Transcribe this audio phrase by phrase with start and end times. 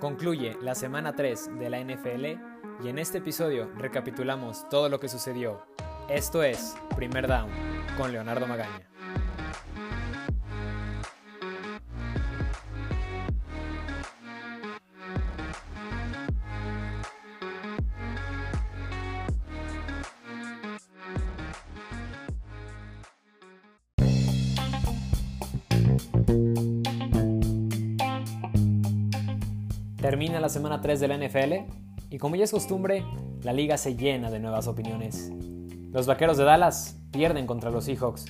[0.00, 2.24] Concluye la semana 3 de la NFL
[2.82, 5.66] y en este episodio recapitulamos todo lo que sucedió.
[6.08, 7.50] Esto es Primer Down
[7.98, 8.88] con Leonardo Magaña.
[30.40, 31.70] La semana 3 de la NFL
[32.08, 33.04] y como ya es costumbre,
[33.42, 35.30] la liga se llena de nuevas opiniones.
[35.92, 38.24] Los Vaqueros de Dallas pierden contra los Seahawks.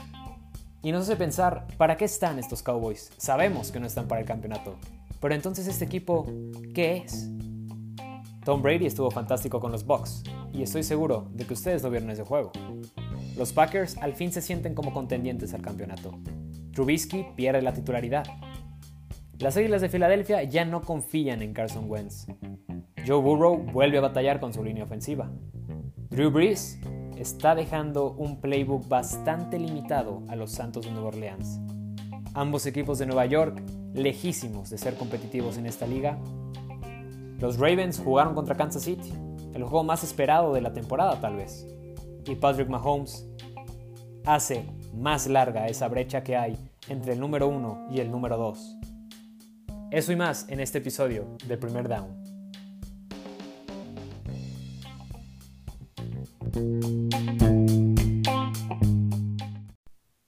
[0.82, 3.12] Y nos hace pensar, ¿para qué están estos Cowboys?
[3.16, 4.74] Sabemos que no están para el campeonato.
[5.20, 6.26] Pero entonces este equipo,
[6.74, 7.30] ¿qué es?
[8.44, 12.10] Tom Brady estuvo fantástico con los Bucks y estoy seguro de que ustedes lo vieron
[12.10, 12.50] ese juego.
[13.36, 16.18] Los Packers al fin se sienten como contendientes al campeonato.
[16.72, 18.24] Trubisky pierde la titularidad
[19.40, 22.26] las Águilas de Filadelfia ya no confían en Carson Wentz.
[23.06, 25.30] Joe Burrow vuelve a batallar con su línea ofensiva.
[26.10, 26.78] Drew Brees
[27.16, 31.58] está dejando un playbook bastante limitado a los Santos de Nueva Orleans.
[32.34, 33.62] Ambos equipos de Nueva York,
[33.94, 36.18] lejísimos de ser competitivos en esta liga.
[37.38, 39.10] Los Ravens jugaron contra Kansas City,
[39.54, 41.66] el juego más esperado de la temporada tal vez.
[42.26, 43.26] Y Patrick Mahomes
[44.26, 48.76] hace más larga esa brecha que hay entre el número 1 y el número 2.
[49.90, 52.22] Eso y más en este episodio de Primer Down.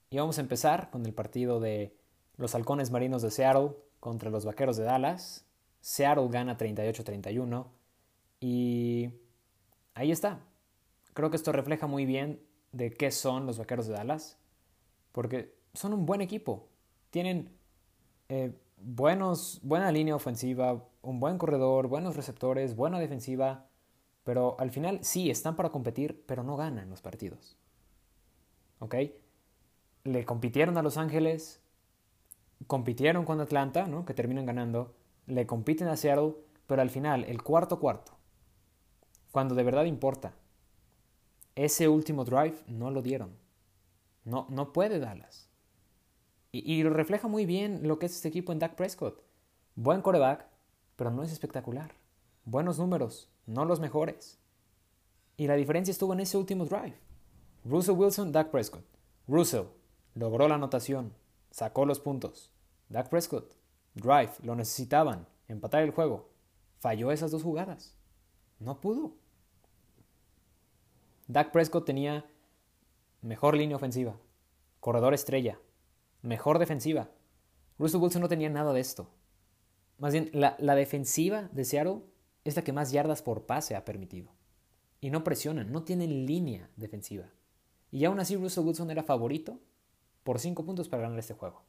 [0.09, 1.95] Y vamos a empezar con el partido de
[2.35, 5.45] los halcones marinos de Seattle contra los vaqueros de Dallas.
[5.79, 7.65] Seattle gana 38-31
[8.41, 9.13] y
[9.93, 10.41] ahí está.
[11.13, 12.41] Creo que esto refleja muy bien
[12.73, 14.37] de qué son los vaqueros de Dallas,
[15.13, 16.67] porque son un buen equipo.
[17.11, 17.57] Tienen
[18.27, 23.67] eh, buenos, buena línea ofensiva, un buen corredor, buenos receptores, buena defensiva,
[24.23, 27.57] pero al final sí están para competir, pero no ganan los partidos.
[28.79, 28.95] ¿Ok?
[30.03, 31.61] Le compitieron a Los Ángeles,
[32.67, 34.05] compitieron con Atlanta, ¿no?
[34.05, 36.33] que terminan ganando, le compiten a Seattle,
[36.67, 38.13] pero al final, el cuarto cuarto,
[39.31, 40.33] cuando de verdad importa,
[41.55, 43.37] ese último drive no lo dieron.
[44.25, 45.49] No, no puede Dallas.
[46.55, 49.23] Y, refleja muy bien lo que es este equipo en Dak Prescott.
[49.73, 50.45] Buen coreback,
[50.95, 51.95] pero no es espectacular.
[52.45, 54.37] Buenos números, no los mejores.
[55.35, 56.93] Y la diferencia estuvo en ese último drive.
[57.65, 58.85] Russell Wilson, Dak Prescott.
[59.27, 59.65] Russell
[60.13, 61.15] logró la anotación,
[61.49, 62.51] sacó los puntos.
[62.87, 63.55] Dak Prescott,
[63.95, 66.29] drive, lo necesitaban, empatar el juego.
[66.77, 67.97] Falló esas dos jugadas.
[68.59, 69.15] No pudo.
[71.27, 72.29] Dak Prescott tenía
[73.23, 74.15] mejor línea ofensiva,
[74.79, 75.57] corredor estrella,
[76.23, 77.11] mejor defensiva.
[77.77, 79.09] Russell Wilson no tenía nada de esto.
[79.99, 82.01] Más bien, la, defensiva de Seattle
[82.43, 84.31] es la que más yardas por pase ha permitido.
[84.99, 87.29] Y no presionan, no tienen línea defensiva.
[87.91, 89.59] Y aún así Russell Wilson era favorito
[90.23, 91.63] por 5 puntos para ganar este juego.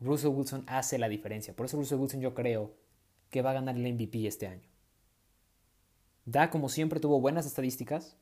[0.00, 1.56] Russell Wilson hace la diferencia.
[1.56, 2.74] Por eso Russell Wilson yo creo
[3.30, 4.68] que va a ganar el MVP este año.
[6.26, 8.16] Da como siempre tuvo buenas estadísticas,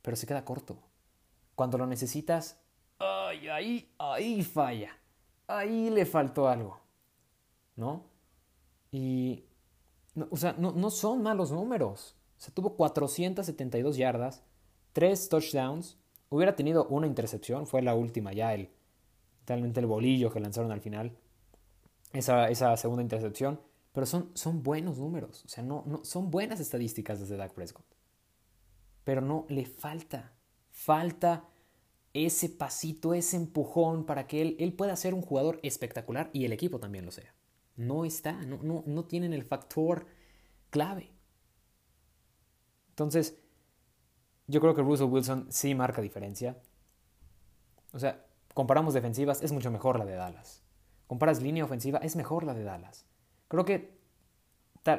[0.00, 0.78] pero se queda corto.
[1.54, 2.58] Cuando lo necesitas,
[3.48, 4.90] ahí, ahí falla.
[5.46, 6.80] Ahí le faltó algo.
[7.76, 8.04] ¿No?
[8.90, 9.44] Y,
[10.30, 12.16] o sea, no, son malos números.
[12.36, 14.44] O sea, tuvo 472 yardas,
[14.92, 15.98] 3 touchdowns,
[16.28, 18.70] hubiera tenido una intercepción, fue la última ya, el,
[19.46, 21.16] realmente el bolillo que lanzaron al final,
[22.12, 23.60] esa, esa segunda intercepción,
[23.92, 27.86] pero son, son buenos números, o sea, no, no, son buenas estadísticas desde Dak Prescott.
[29.04, 30.32] Pero no, le falta,
[30.70, 31.48] falta
[32.14, 36.52] ese pasito, ese empujón para que él, él pueda ser un jugador espectacular y el
[36.52, 37.34] equipo también lo sea.
[37.76, 40.06] No está, no, no, no tienen el factor
[40.70, 41.12] clave.
[42.90, 43.38] Entonces,
[44.46, 46.60] yo creo que Russell Wilson sí marca diferencia.
[47.92, 50.62] O sea, comparamos defensivas, es mucho mejor la de Dallas.
[51.06, 53.06] Comparas línea ofensiva, es mejor la de Dallas.
[53.48, 53.98] Creo que,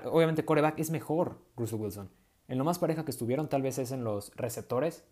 [0.06, 2.12] obviamente, coreback es mejor Russell Wilson.
[2.48, 5.06] En lo más pareja que estuvieron, tal vez es en los receptores.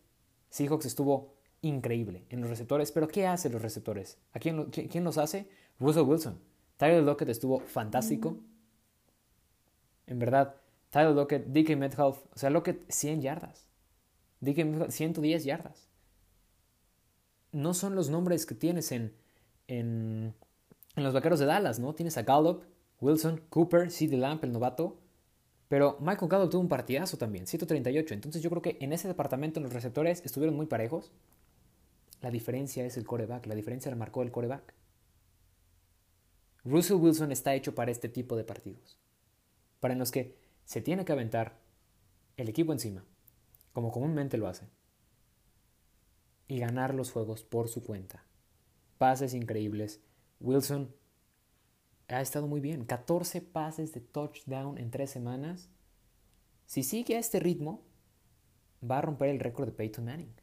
[0.49, 2.91] Seahawks estuvo increíble en los receptores.
[2.91, 4.17] Pero ¿qué hace los receptores?
[4.33, 5.47] ¿A quién, quién los hace?
[5.79, 6.39] Russell Wilson.
[6.77, 8.37] Tyler Lockett estuvo fantástico.
[10.07, 10.55] En verdad,
[10.89, 13.69] Tyler Lockett, DK Metcalf, o sea, Lockett 100 yardas.
[14.41, 15.89] DK Metcalf 110 yardas.
[17.51, 19.13] No son los nombres que tienes en,
[19.67, 20.33] en,
[20.95, 21.93] en los vaqueros de Dallas, ¿no?
[21.93, 22.63] Tienes a Gallup,
[22.99, 24.97] Wilson, Cooper, CD Lamp, el novato.
[25.67, 28.13] Pero Michael Gallup tuvo un partidazo también, 138.
[28.13, 31.11] Entonces yo creo que en ese departamento los receptores estuvieron muy parejos.
[32.21, 34.73] La diferencia es el coreback, la diferencia la marcó el coreback.
[36.63, 38.99] Russell Wilson está hecho para este tipo de partidos.
[39.79, 41.59] para en los que se tiene que aventar
[42.37, 43.03] el equipo encima,
[43.73, 44.69] como comúnmente lo hace,
[46.47, 48.23] y ganar los juegos por su cuenta.
[48.99, 50.01] Pases increíbles.
[50.39, 50.93] Wilson
[52.09, 52.85] ha estado muy bien.
[52.85, 55.69] 14 pases de touchdown en tres semanas.
[56.65, 57.83] Si sigue a este ritmo,
[58.83, 60.40] va a romper el récord de Peyton Manning.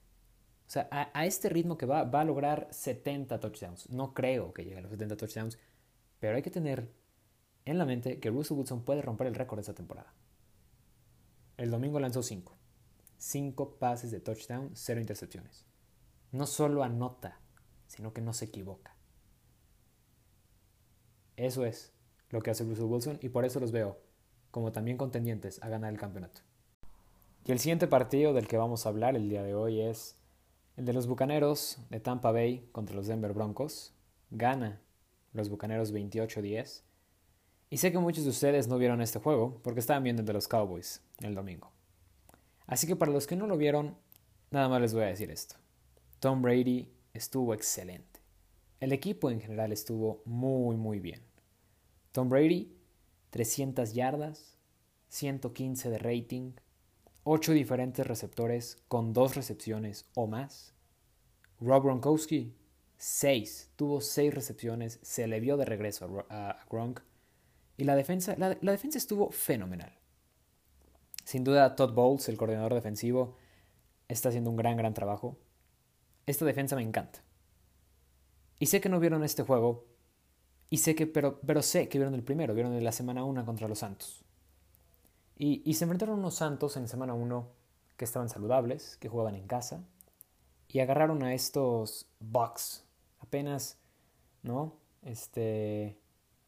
[0.69, 3.89] O sea, a, este ritmo que va, va a lograr 70 touchdowns.
[3.89, 5.59] No creo que llegue a los 70 touchdowns,
[6.21, 6.93] pero hay que tener
[7.65, 10.13] en la mente que Russell Wilson puede romper el récord de esta temporada.
[11.57, 12.55] El domingo lanzó 5.
[13.17, 15.65] 5 pases de touchdown, 0 intercepciones.
[16.33, 17.41] No solo anota,
[17.87, 18.95] sino que no se equivoca.
[21.39, 21.95] Eso es
[22.29, 24.03] lo que hace Russell Wilson y por eso los veo
[24.51, 26.43] como también contendientes a ganar el campeonato.
[27.47, 30.18] Y el siguiente partido del que vamos a hablar el día de hoy es
[30.79, 33.93] el de los Bucaneros de Tampa Bay contra los Denver Broncos.
[34.31, 34.81] Gana
[35.33, 36.85] los Bucaneros 28-10.
[37.69, 40.33] Y sé que muchos de ustedes no vieron este juego porque estaban viendo el de
[40.35, 41.73] los Cowboys el domingo.
[42.69, 43.97] Así que para los que no lo vieron,
[44.53, 45.57] nada más les voy a decir esto.
[46.21, 48.21] Tom Brady estuvo excelente.
[48.79, 51.23] El equipo en general estuvo muy muy bien.
[52.13, 52.73] Tom Brady,
[53.31, 54.57] 300 yardas,
[55.09, 56.53] 115 de rating,
[57.31, 60.73] 8 diferentes receptores con 2 recepciones o más.
[61.61, 62.57] Rob Gronkowski,
[62.97, 67.01] 6, tuvo 6 recepciones, se le vio de regreso a, Gronk.
[67.77, 69.93] Y la defensa, la, defensa estuvo fenomenal.
[71.25, 73.37] Sin duda, Todd Bowles, el coordinador defensivo,
[74.09, 75.39] está haciendo un gran, gran trabajo.
[76.25, 77.23] Esta defensa me encanta.
[78.59, 79.85] Y sé que no vieron este juego
[80.71, 83.45] y sé que, pero, pero sé que vieron el primero, vieron de la semana 1
[83.45, 84.25] contra los Santos.
[85.41, 87.49] Y, se enfrentaron unos Santos en semana 1
[87.97, 89.85] que estaban saludables, que jugaban en casa,
[90.67, 92.85] y agarraron a estos Bucks,
[93.21, 93.79] apenas,
[94.43, 94.75] ¿no?
[95.03, 95.97] Este,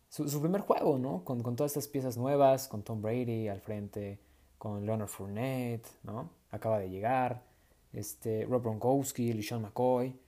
[0.09, 1.23] su, su primer juego, ¿no?
[1.25, 4.21] Con, con, todas estas piezas nuevas, con Tom Brady al frente,
[4.59, 6.31] con Leonard Fournette, ¿no?
[6.51, 7.45] Acaba de llegar,
[7.93, 10.19] este, Rob Gronkowski, LeSean McCoy.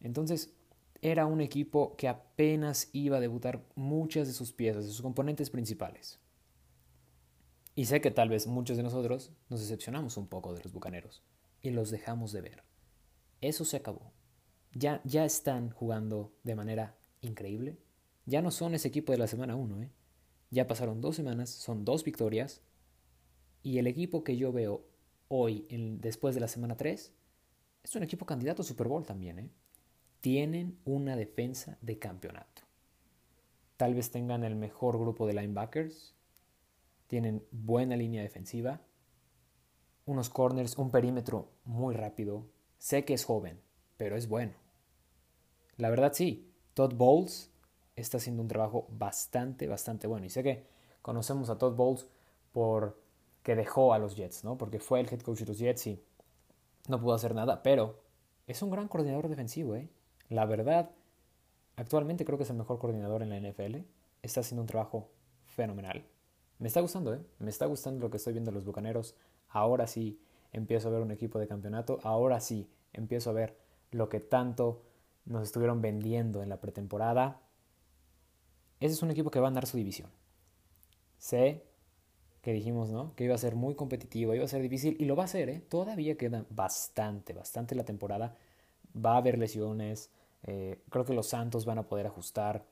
[0.00, 0.54] Entonces,
[1.02, 5.50] era un equipo que apenas iba a debutar muchas de sus piezas, de sus componentes
[5.50, 6.18] principales.
[7.78, 11.22] Y sé que tal vez muchos de nosotros nos decepcionamos un poco de los Bucaneros
[11.62, 12.64] y los dejamos de ver.
[13.40, 14.10] Eso se acabó.
[14.72, 17.78] Ya, ya están jugando de manera increíble.
[18.26, 19.92] Ya no son ese equipo de la semana 1, ¿eh?
[20.50, 22.62] Ya pasaron dos semanas, son dos victorias.
[23.62, 24.84] Y el equipo que yo veo
[25.28, 25.64] hoy,
[26.00, 27.14] después de la semana 3,
[27.84, 29.50] es un equipo candidato a Super Bowl también, ¿eh?
[30.20, 32.62] tienen una defensa de campeonato.
[33.76, 36.17] Tal vez tengan el mejor grupo de linebackers,
[37.08, 38.80] tienen buena línea defensiva,
[40.06, 42.46] unos corners, un perímetro muy rápido.
[42.78, 43.60] Sé que es joven,
[43.96, 44.52] pero es bueno.
[45.76, 47.50] La verdad sí, Todd Bowles
[47.96, 50.26] está haciendo un trabajo bastante, bastante bueno.
[50.26, 50.66] Y sé que
[51.02, 52.06] conocemos a Todd Bowles
[52.52, 53.02] por
[53.42, 54.58] que dejó a los Jets, ¿no?
[54.58, 56.02] Porque fue el head coach de los Jets y
[56.88, 58.02] no pudo hacer nada, pero
[58.46, 59.88] es un gran coordinador defensivo, ¿eh?
[60.28, 60.90] La verdad,
[61.76, 63.76] actualmente creo que es el mejor coordinador en la NFL.
[64.22, 65.10] Está haciendo un trabajo
[65.46, 66.04] fenomenal.
[66.58, 67.20] Me está gustando, ¿eh?
[67.38, 69.14] Me está gustando lo que estoy viendo los Bucaneros.
[69.48, 70.20] Ahora sí
[70.52, 72.00] empiezo a ver un equipo de campeonato.
[72.02, 73.56] Ahora sí empiezo a ver
[73.90, 74.82] lo que tanto
[75.24, 77.40] nos estuvieron vendiendo en la pretemporada.
[78.80, 80.10] Ese es un equipo que va a ganar su división.
[81.18, 81.64] Sé
[82.42, 83.14] que dijimos, ¿no?
[83.14, 85.48] Que iba a ser muy competitivo, iba a ser difícil y lo va a ser,
[85.48, 85.60] ¿eh?
[85.60, 88.36] Todavía queda bastante, bastante la temporada.
[88.96, 90.10] Va a haber lesiones,
[90.44, 92.64] eh, creo que los Santos van a poder ajustar.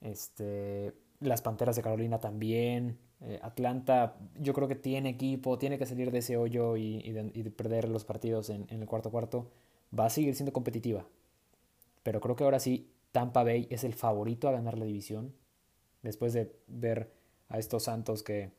[0.00, 2.98] Este, las Panteras de Carolina también.
[3.26, 7.50] Eh, Atlanta, yo creo que tiene equipo, tiene que salir de ese hoyo y, de,
[7.50, 9.50] perder los partidos en, el cuarto cuarto.
[9.98, 11.06] Va a seguir siendo competitiva.
[12.02, 15.32] Pero creo que ahora sí, Tampa Bay es el favorito a ganar la división.
[16.02, 17.12] Después de ver
[17.48, 18.50] a estos Santos que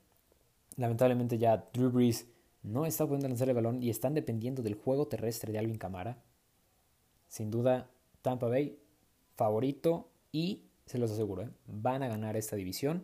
[0.77, 2.27] lamentablemente ya Drew Brees
[2.63, 6.17] no está pudiendo lanzar el balón y están dependiendo del juego terrestre de Alvin Camara.
[7.27, 7.91] Sin duda,
[8.23, 8.79] Tampa Bay,
[9.35, 11.49] favorito y se los aseguro, ¿eh?
[11.67, 13.03] van a ganar esta división.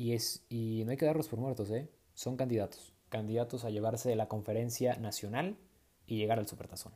[0.00, 1.86] Y, no hay que darlos por muertos, ¿eh?
[2.14, 5.58] son candidatos, candidatos a llevarse la conferencia nacional
[6.06, 6.94] y llegar al Supertazón.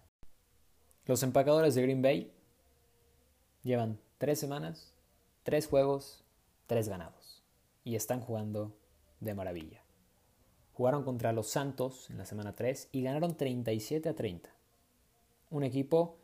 [1.05, 2.33] Los empacadores de Green Bay
[3.63, 4.95] llevan tres semanas,
[5.43, 6.25] tres juegos,
[6.67, 7.43] tres ganados
[7.85, 8.75] y están jugando
[9.21, 9.83] de maravilla.
[10.73, 14.51] Jugaron contra los Santos en la semana 3 y ganaron 37 a 30.
[15.51, 16.17] Un equipo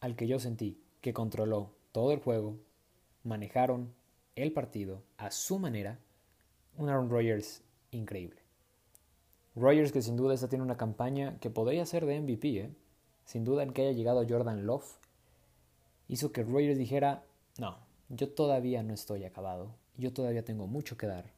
[0.00, 2.56] al que yo sentí que controló todo el juego,
[3.24, 3.94] manejaron
[4.36, 6.00] el partido a su manera,
[6.76, 8.40] un Aaron Rodgers increíble.
[9.56, 12.70] Rodgers que sin duda está tiene una campaña que podría ser de MVP, ¿eh?
[13.24, 14.98] sin duda el que haya llegado Jordan Love,
[16.08, 17.24] hizo que Rodgers dijera,
[17.58, 17.78] no,
[18.08, 21.32] yo todavía no estoy acabado, yo todavía tengo mucho que dar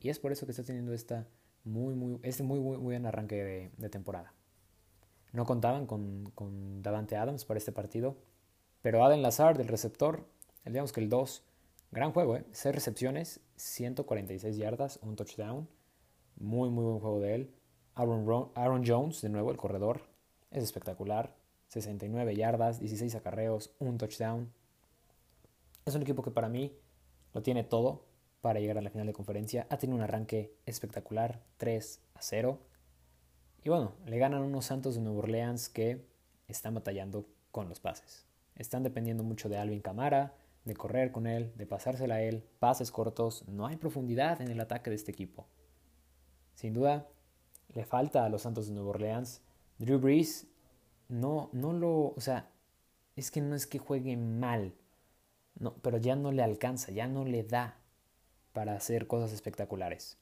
[0.00, 1.26] Y es por eso que está teniendo esta
[1.64, 4.32] muy, muy, este muy, muy, buen arranque de, temporada.
[5.32, 8.16] No contaban con, con, Davante Adams para este partido,
[8.80, 10.24] pero Adam Lazard, el receptor,
[10.64, 11.42] digamos que el 2,
[11.90, 12.44] gran juego, ¿eh?
[12.52, 15.68] 6 recepciones, 146 yardas, un touchdown.
[16.36, 17.54] Muy, muy buen juego de él.
[17.94, 20.02] Aaron, Jones, de nuevo, el corredor,
[20.50, 21.36] es espectacular.
[21.68, 24.52] 69 yardas, 16 acarreos, un touchdown.
[25.84, 26.78] Es un equipo que para mí
[27.34, 28.06] lo tiene todo
[28.40, 29.66] para llegar a la final de conferencia.
[29.68, 32.58] Ha tenido un arranque espectacular, 3 a 0.
[33.64, 36.06] Y bueno, le ganan unos Santos de Nueva Orleans que
[36.46, 38.26] están batallando con los pases.
[38.54, 40.34] Están dependiendo mucho de Alvin Camara,
[40.68, 43.44] de correr con él, de pasársela a él, pases cortos.
[43.48, 45.48] No hay profundidad en el ataque de este equipo.
[46.54, 47.08] Sin duda,
[47.74, 49.42] le falta a los Santos de Nueva Orleans.
[49.78, 50.46] Drew Brees
[51.08, 52.50] no, no lo, o sea,
[53.16, 54.74] es que no es que juegue mal,
[55.58, 57.78] no, pero ya no le alcanza, ya no le da
[58.52, 60.18] para hacer cosas espectaculares.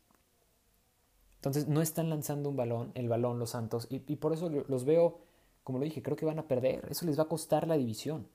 [1.34, 4.84] Entonces no están lanzando un balón, el balón los Santos, y, y por eso los
[4.84, 5.20] veo,
[5.64, 8.28] como lo dije, creo que van a perder, eso les va a costar la división.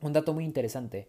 [0.00, 1.08] Un dato muy interesante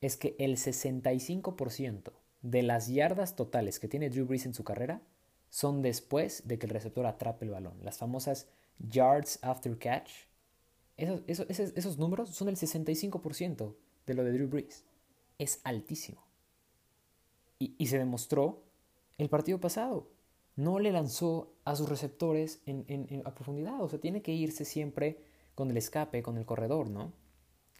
[0.00, 2.12] es que el 65%
[2.42, 5.02] de las yardas totales que tiene Drew Brees en su carrera
[5.50, 8.48] son después de que el receptor atrape el balón, las famosas
[8.78, 10.10] yards after catch,
[11.26, 13.74] esos, números son el 65%
[14.06, 14.84] de lo de Drew Brees.
[15.38, 16.22] Es altísimo.
[17.58, 18.62] Y, se demostró
[19.18, 20.08] el partido pasado.
[20.56, 23.82] No le lanzó a sus receptores en, a profundidad.
[23.82, 25.18] O sea, tiene que irse siempre
[25.54, 27.12] con el escape, con el corredor, ¿no?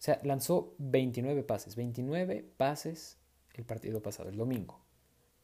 [0.00, 1.76] O sea, lanzó 29 pases.
[1.76, 3.19] 29 pases
[3.52, 4.80] el partido pasado, el domingo.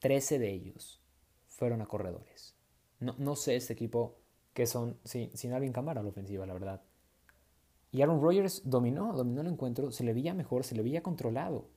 [0.00, 1.02] 13 de ellos
[1.46, 2.54] fueron a corredores.
[2.98, 4.16] No, no sé este equipo
[4.54, 6.82] que son sin, Alvin Camara la ofensiva, la verdad.
[7.92, 11.68] Y Aaron Rodgers dominó, dominó el encuentro, se le veía mejor, se le veía controlado.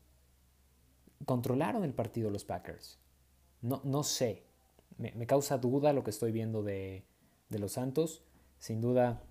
[1.25, 2.97] Controlaron el partido los Packers.
[3.61, 4.45] No, no sé,
[4.97, 7.03] me, causa duda lo que estoy viendo de,
[7.49, 8.23] los Santos.
[8.59, 9.21] Sin duda,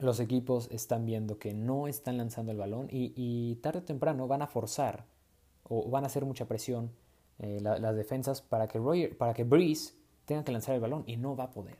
[0.00, 4.42] los equipos están viendo que no están lanzando el balón y, tarde o temprano van
[4.42, 5.06] a forzar
[5.62, 6.90] o van a hacer mucha presión
[7.38, 11.16] eh, las defensas para que, Roger, para que Breeze tenga que lanzar el balón y
[11.16, 11.78] no va a poder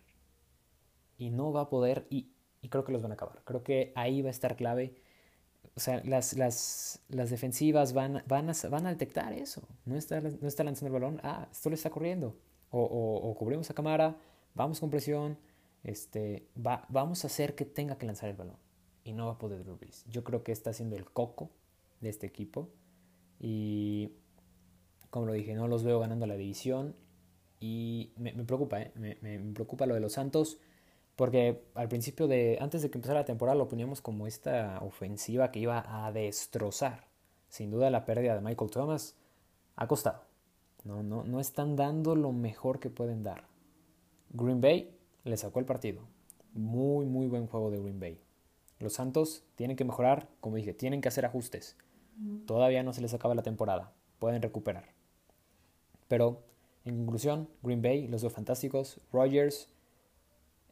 [1.21, 2.31] y no va a poder y,
[2.69, 3.43] creo que los van a acabar.
[3.45, 4.95] Creo que ahí va a estar clave.
[5.77, 9.63] O sea, las, las, las defensivas van, van, a, van a detectar eso.
[9.85, 11.21] No está, no está lanzando el balón.
[11.23, 12.37] Ah, esto le está corriendo.
[12.71, 14.17] O, o, cubrimos a cámara,
[14.55, 15.39] vamos con presión,
[15.85, 18.57] este, va, vamos a hacer que tenga que lanzar el balón.
[19.05, 21.51] Y no va a poder Drew Yo creo que está siendo el coco
[22.01, 22.69] de este equipo.
[23.39, 24.13] Y
[25.09, 26.95] como lo dije, no los veo ganando la división.
[27.61, 28.93] Y me, preocupa, ¿eh?
[28.95, 30.59] me, me, preocupa lo de los Santos.
[31.17, 35.51] Porque al principio de, antes de que empezara la temporada, lo poníamos como esta ofensiva
[35.51, 37.09] que iba a destrozar.
[37.49, 39.17] Sin duda la pérdida de Michael Thomas
[39.77, 40.23] ha costado.
[40.85, 43.45] No, no, no están dando lo mejor que pueden dar.
[44.31, 46.03] Green Bay le sacó el partido.
[46.53, 48.21] Muy, muy buen juego de Green Bay.
[48.79, 51.77] Los Santos tienen que mejorar, como dije, tienen que hacer ajustes.
[52.47, 53.93] Todavía no se les acaba la temporada.
[54.19, 54.85] Pueden recuperar.
[56.09, 56.43] Pero,
[56.85, 59.69] en conclusión, Green Bay, los dos fantásticos, Rogers,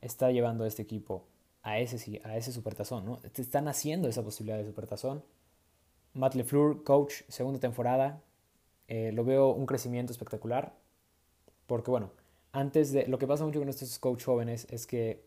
[0.00, 1.26] está llevando a este equipo
[1.62, 3.20] a ese, a ese supertazón, ¿no?
[3.34, 5.22] Están haciendo esa posibilidad de supertazón.
[6.14, 8.22] Matt LeFleur, coach, segunda temporada,
[8.88, 10.74] eh, lo veo un crecimiento espectacular,
[11.66, 12.10] porque bueno,
[12.52, 15.24] antes de, lo que pasa mucho con estos coach jóvenes es que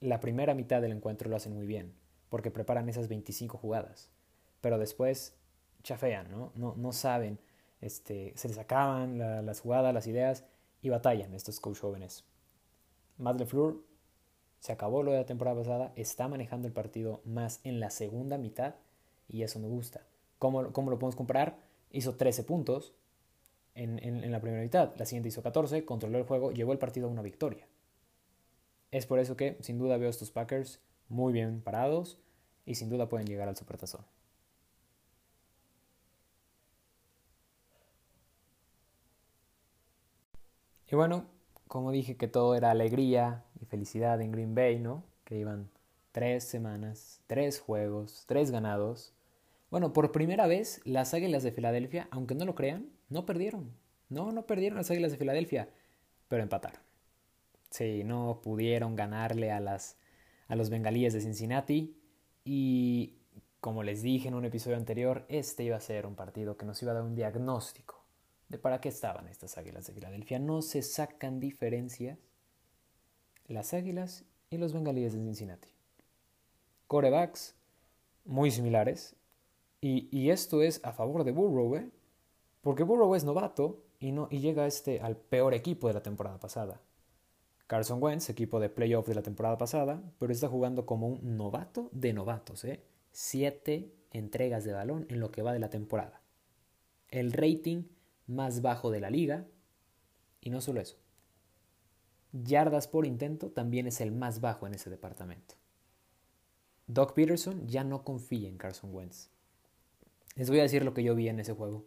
[0.00, 1.94] la primera mitad del encuentro lo hacen muy bien,
[2.28, 4.10] porque preparan esas 25 jugadas,
[4.60, 5.34] pero después
[5.82, 6.52] chafean, ¿no?
[6.54, 7.38] No, no saben,
[7.80, 10.44] este, se les acaban las jugadas, las ideas,
[10.82, 12.24] y batallan estos coach jóvenes.
[13.18, 13.82] Matt LeFleur
[14.60, 18.38] se acabó lo de la temporada pasada, está manejando el partido más en la segunda
[18.38, 18.74] mitad
[19.28, 20.06] y eso me gusta.
[20.38, 21.58] ¿Cómo, lo podemos comparar?
[21.90, 22.94] Hizo 13 puntos
[23.76, 27.10] en, la primera mitad, la siguiente hizo 14, controló el juego, llevó el partido a
[27.10, 27.66] una victoria.
[28.90, 32.18] Es por eso que sin duda veo a estos Packers muy bien parados
[32.64, 34.04] y sin duda pueden llegar al Supertazón.
[40.88, 41.26] Y bueno,
[41.68, 45.04] como dije que todo era alegría y felicidad en Green Bay, ¿no?
[45.24, 45.68] Que iban
[46.12, 49.12] tres semanas, tres juegos, tres ganados.
[49.70, 53.72] Bueno, por primera vez las Águilas de Filadelfia, aunque no lo crean, no perdieron.
[54.08, 55.68] No, no perdieron las Águilas de Filadelfia,
[56.28, 56.80] pero empataron.
[57.70, 59.96] Sí, no pudieron ganarle a, las,
[60.48, 61.96] a los bengalíes de Cincinnati
[62.44, 63.16] y
[63.60, 66.80] como les dije en un episodio anterior, este iba a ser un partido que nos
[66.82, 68.04] iba a dar un diagnóstico
[68.48, 70.38] de para qué estaban estas águilas de Filadelfia.
[70.38, 72.18] No se sacan diferencias
[73.48, 75.68] las águilas y los bengalíes de Cincinnati.
[76.86, 77.56] Corebacks
[78.24, 79.16] muy similares.
[79.80, 81.88] Y, esto es a favor de Burrow, ¿eh?
[82.66, 86.80] Porque Burrow es novato y, llega este al peor equipo de la temporada pasada.
[87.68, 91.88] Carson Wentz, equipo de playoff de la temporada pasada, pero está jugando como un novato
[91.92, 92.82] de novatos, ¿eh?
[93.12, 96.20] Siete entregas de balón en lo que va de la temporada.
[97.08, 97.84] El rating
[98.26, 99.46] más bajo de la liga,
[100.40, 100.96] y no solo eso.
[102.32, 105.54] Yardas por intento también es el más bajo en ese departamento.
[106.88, 109.30] Doc Peterson ya no confía en Carson Wentz.
[110.34, 111.86] Les voy a decir lo que yo vi en ese juego.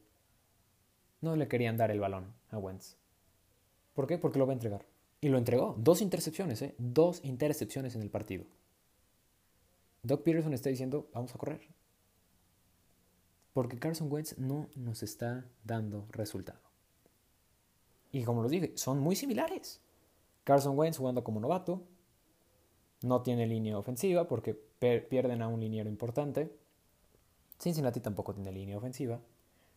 [1.22, 2.96] No le querían dar el balón a Wentz.
[3.94, 4.18] ¿Por qué?
[4.18, 4.86] Porque lo va a entregar.
[5.22, 5.76] Y lo entregó.
[5.78, 6.76] Dos intercepciones, ¿eh?
[6.78, 8.46] Dos intercepciones en el partido.
[10.04, 11.68] Doc Peterson está diciendo, vamos a correr.
[13.52, 16.62] Porque Carson Wentz no nos está dando resultado.
[18.12, 19.82] Y como les dije, son muy similares.
[20.46, 21.84] Carson Wentz jugando como novato.
[23.02, 26.56] No tiene línea ofensiva porque pierden a un liniero importante.
[27.60, 29.20] Cincinnati tampoco tiene línea ofensiva.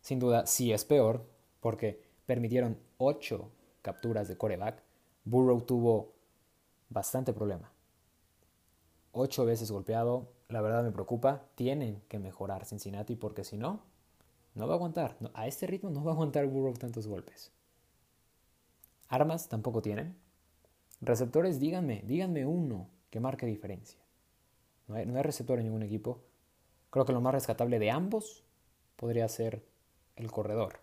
[0.00, 1.31] Sin duda, sí es peor
[1.62, 3.49] porque permitieron 8
[3.83, 4.83] capturas de coreback.
[5.25, 6.12] Burrow tuvo
[6.90, 7.73] bastante problema.
[9.12, 11.47] Ocho veces golpeado, la verdad me preocupa.
[11.54, 13.85] Tienen que mejorar Cincinnati porque si no,
[14.54, 15.16] no va a aguantar.
[15.35, 17.52] a este ritmo no va a aguantar Burrow tantos golpes.
[19.09, 20.16] Armas tampoco tienen.
[21.00, 24.00] Receptores, díganme, díganme uno que marque diferencia.
[24.88, 26.25] No hay, receptor en ningún equipo.
[26.90, 28.45] Creo que lo más rescatable de ambos
[28.97, 29.64] podría ser
[30.16, 30.81] el corredor.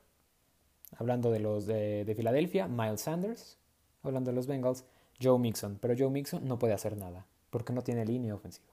[0.97, 3.57] Hablando de los de, de Filadelfia, Miles Sanders.
[4.03, 4.85] Hablando de los Bengals,
[5.21, 5.77] Joe Mixon.
[5.79, 8.67] Pero Joe Mixon no puede hacer nada porque no tiene línea ofensiva.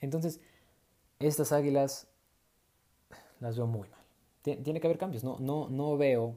[0.00, 0.40] Entonces,
[1.18, 2.06] estas águilas
[3.40, 3.98] las veo muy mal.
[4.42, 5.24] Tiene que haber cambios.
[5.24, 6.36] No, no, no veo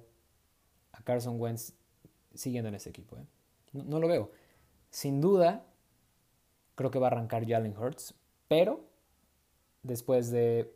[0.91, 1.73] a Carson Wentz
[2.33, 3.17] siguiendo en ese equipo.
[3.17, 3.25] ¿eh?
[3.73, 4.31] No, no, lo veo.
[4.89, 5.65] Sin duda,
[6.75, 8.15] creo que va a arrancar Jalen Hurts,
[8.47, 8.83] pero
[9.83, 10.75] después de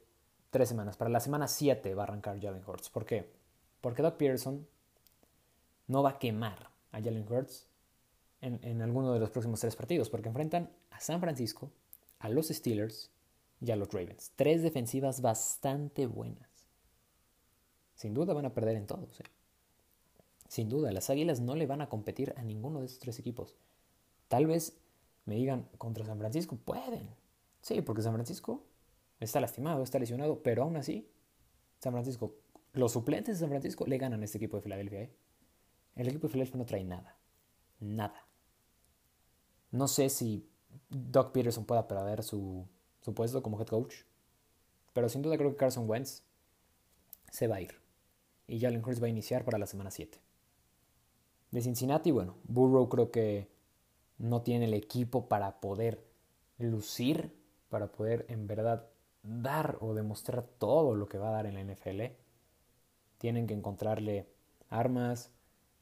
[0.55, 2.89] tres semanas, para la semana 7 va a arrancar Jalen Hurts.
[2.89, 3.29] ¿Por qué?
[3.81, 4.65] Porque Doug Pearson
[5.87, 7.67] no va a quemar a Jalen Hurts
[8.39, 11.71] en, en alguno de los próximos tres partidos, porque enfrentan a San Francisco,
[12.19, 13.11] a los Steelers
[13.59, 14.31] y a los Ravens.
[14.37, 16.47] Tres defensivas bastante buenas.
[17.95, 19.19] Sin duda van a perder en todos.
[19.19, 19.25] ¿eh?
[20.47, 23.57] Sin duda, las Águilas no le van a competir a ninguno de estos tres equipos.
[24.29, 24.77] Tal vez
[25.25, 27.09] me digan contra San Francisco, pueden.
[27.61, 28.63] Sí, porque San Francisco
[29.19, 31.09] está lastimado, está lesionado, pero aún así,
[31.79, 32.35] San Francisco,
[32.73, 35.01] los suplentes de San Francisco le ganan a este equipo de Filadelfia.
[35.01, 35.15] ¿eh?
[35.95, 37.17] El equipo de Filadelfia no trae nada.
[37.79, 38.27] Nada.
[39.71, 40.49] No sé si
[40.89, 42.67] Doc Peterson pueda perder su,
[43.01, 43.95] su puesto como head coach,
[44.93, 46.23] pero sin duda creo que Carson Wentz
[47.31, 47.81] se va a ir.
[48.47, 50.19] Y Jalen Hurts va a iniciar para la semana 7.
[51.51, 53.49] De Cincinnati, bueno, Burrow creo que
[54.17, 56.05] no tiene el equipo para poder
[56.57, 57.35] lucir,
[57.69, 58.89] para poder en verdad
[59.25, 62.01] dar o demostrar todo lo que va a dar en la NFL.
[63.17, 64.27] Tienen que encontrarle
[64.69, 65.31] armas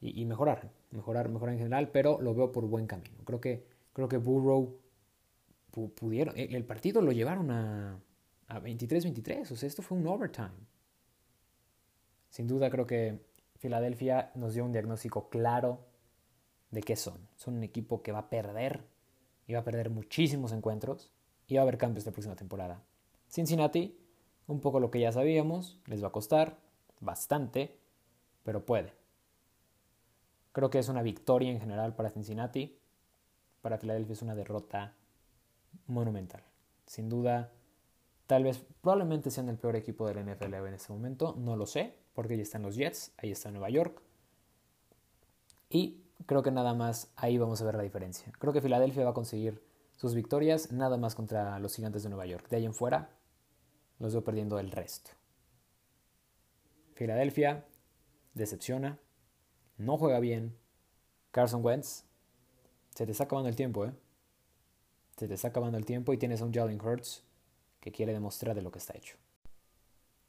[0.00, 3.24] y, mejorar, mejorar, mejorar en general, pero lo veo por buen camino.
[3.24, 4.78] Creo que, creo que Burrow
[5.94, 7.98] pudieron, el partido lo llevaron a,
[8.48, 10.52] a 23-23, o sea, esto fue un overtime.
[12.28, 13.24] Sin duda creo que
[13.56, 15.86] Filadelfia nos dio un diagnóstico claro
[16.70, 17.28] de qué son.
[17.36, 18.84] Son un equipo que va a perder
[19.46, 21.10] y va a perder muchísimos encuentros
[21.46, 22.82] y va a haber cambios la próxima temporada.
[23.34, 23.98] Cincinnati,
[24.46, 26.56] un poco lo que ya sabíamos, les va a costar
[27.00, 27.76] bastante,
[28.44, 28.92] pero puede.
[30.52, 32.78] Creo que es una victoria en general para Cincinnati.
[33.60, 34.94] Para Filadelfia es una derrota
[35.88, 36.44] monumental.
[36.86, 37.50] Sin duda,
[38.28, 41.96] tal vez, probablemente sean el peor equipo del NFL en este momento, no lo sé,
[42.14, 44.00] porque ahí están los Jets, ahí está Nueva York.
[45.70, 48.32] Y creo que nada más ahí vamos a ver la diferencia.
[48.38, 49.60] Creo que Filadelfia va a conseguir
[49.96, 52.48] sus victorias nada más contra los gigantes de Nueva York.
[52.48, 53.10] De ahí en fuera,
[54.04, 55.12] los veo perdiendo el resto.
[56.92, 57.64] Filadelfia
[58.34, 58.98] decepciona,
[59.78, 60.54] no juega bien.
[61.30, 62.04] Carson Wentz,
[62.94, 63.92] se te está acabando el tiempo, ¿eh?
[65.16, 67.24] Se te está acabando el tiempo y tienes a un Jalen Hurts
[67.80, 69.16] que quiere demostrar de lo que está hecho.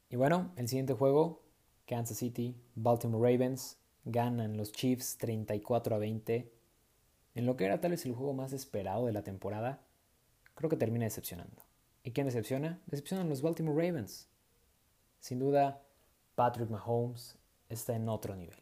[0.09, 1.43] Y bueno, el siguiente juego
[1.85, 6.49] Kansas City, Baltimore Ravens ganan los Chiefs 34 a 20.
[7.35, 9.81] En lo que era tal vez el juego más esperado de la temporada,
[10.53, 11.65] creo que termina decepcionando.
[12.05, 12.79] ¿Y quién decepciona?
[12.85, 14.29] Decepcionan los Baltimore Ravens.
[15.19, 15.81] Sin duda,
[16.35, 17.35] Patrick Mahomes
[17.67, 18.59] está en otro nivel.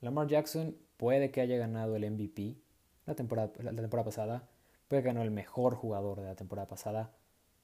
[0.00, 2.56] Lamar Jackson puede que haya ganado el MVP
[3.06, 4.48] la temporada, la temporada pasada,
[4.88, 7.12] puede que ganó el mejor jugador de la temporada pasada,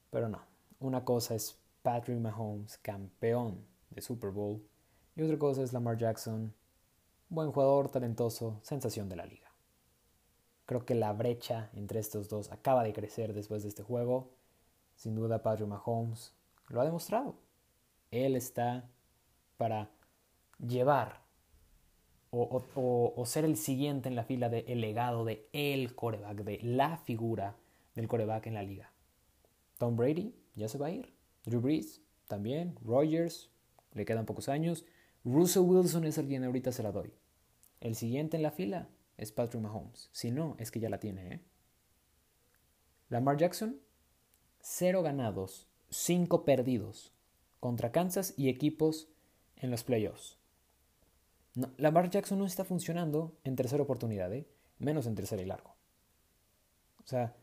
[0.09, 0.41] pero no.
[0.79, 4.65] Una cosa es Patrick Mahomes, campeón de Super Bowl,
[5.17, 6.53] y otra cosa es Lamar Jackson,
[7.27, 9.51] buen jugador, talentoso, sensación de la liga.
[10.65, 14.38] Creo que la brecha entre estos dos acaba de crecer después de este juego.
[14.99, 16.33] Sin duda, Patrick Mahomes
[16.67, 17.39] lo ha demostrado.
[18.11, 18.89] Él está
[19.55, 19.89] para
[20.57, 21.21] llevar
[22.31, 27.55] o, ser el siguiente en la fila del legado de el coreback, de la figura
[27.95, 28.91] del coreback en la liga.
[29.77, 31.13] Tom Brady ya se va a ir.
[31.45, 32.75] Drew Brees también.
[32.83, 33.49] Rogers,
[33.93, 34.85] le quedan pocos años.
[35.23, 37.13] Russell Wilson es el quien ahorita se la doy.
[37.79, 40.09] El siguiente en la fila es Patrick Mahomes.
[40.11, 41.41] Si no, es que ya la tiene, ¿eh?
[43.07, 43.79] Lamar Jackson,
[44.61, 47.11] cero ganados, cinco perdidos
[47.59, 49.07] contra Kansas y equipos
[49.57, 50.37] en los playoffs.
[51.55, 54.47] No, Lamar Jackson no está funcionando en tercera oportunidad, ¿eh?
[54.77, 55.75] menos en tercera y largo.
[57.03, 57.35] O sea,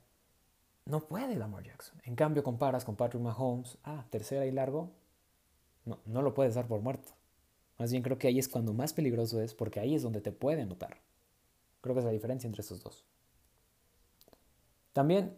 [0.85, 2.01] no puede Lamar Jackson.
[2.05, 4.93] En cambio, comparas con Patrick Mahomes, ah, tercera y largo,
[5.85, 7.13] no, no lo puedes dar por muerto.
[7.79, 10.33] Más bien creo que ahí es cuando más peligroso es porque ahí es donde te
[10.33, 10.99] puede notar.
[11.81, 13.05] Creo que es la diferencia entre estos dos.
[14.93, 15.37] También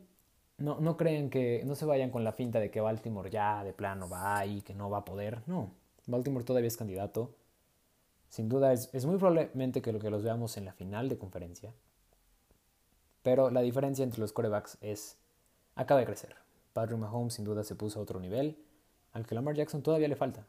[0.58, 3.72] no, no creen que no se vayan con la finta de que Baltimore ya de
[3.72, 5.42] plano va y que no va a poder.
[5.46, 5.72] No,
[6.06, 7.34] Baltimore todavía es candidato.
[8.28, 11.16] Sin duda es, es muy probablemente que lo que los veamos en la final de
[11.16, 11.72] conferencia.
[13.22, 15.16] Pero la diferencia entre los corebacks es
[15.76, 16.34] acaba de crecer.
[16.72, 18.58] Patrick Mahomes sin duda se puso a otro nivel,
[19.12, 20.46] al que Lamar Jackson todavía le falta.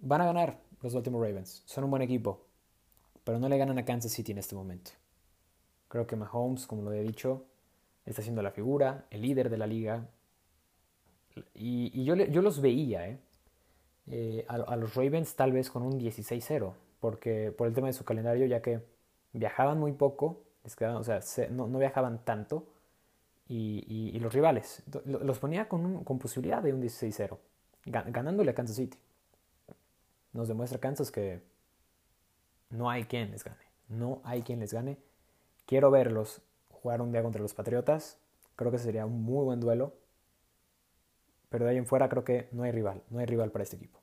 [0.00, 1.62] Van a ganar los Baltimore Ravens.
[1.64, 2.44] Son un buen equipo.
[3.24, 4.92] Pero no le ganan a Kansas City en este momento.
[5.88, 7.44] Creo que Mahomes, como lo he dicho,
[8.10, 10.06] está siendo la figura, el líder de la liga.
[11.54, 13.18] Y, yo, yo, los veía, ¿eh?
[14.08, 18.04] eh a, los Ravens tal vez con un 16-0, porque por el tema de su
[18.04, 18.80] calendario, ya que
[19.32, 20.68] viajaban muy poco, o
[21.04, 22.66] sea, no, viajaban tanto,
[23.48, 27.38] y, los rivales, los ponía con, con posibilidad de un 16-0,
[27.86, 28.98] ganándole a Kansas City
[30.32, 31.42] nos demuestra Kansas que
[32.70, 33.64] no hay quien les gane.
[33.88, 34.98] No hay quien les gane.
[35.66, 36.42] Quiero verlos
[36.82, 38.18] jugar un día contra los Patriotas.
[38.56, 39.94] Creo que sería un muy buen duelo.
[41.48, 43.02] Pero de ahí en fuera creo que no hay rival.
[43.10, 44.00] No hay rival para este equipo.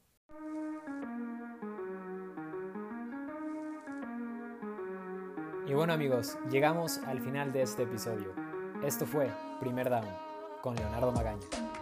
[5.67, 8.33] Y bueno amigos, llegamos al final de este episodio.
[8.83, 10.05] Esto fue Primer Down
[10.61, 11.74] con Leonardo Magaña.